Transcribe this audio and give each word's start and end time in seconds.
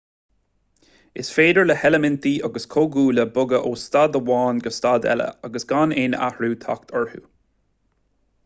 is 1.23 1.27
féidir 1.33 1.67
le 1.67 1.75
heilimintí 1.81 2.31
agus 2.47 2.65
comhdhúile 2.75 3.25
bogadh 3.35 3.67
ó 3.71 3.75
staid 3.83 4.17
amháin 4.23 4.63
go 4.69 4.75
staid 4.79 5.07
eile 5.13 5.31
agus 5.51 5.69
gan 5.73 5.95
aon 6.05 6.17
athrú 6.29 6.51
teacht 6.65 6.97
orthu 7.03 7.23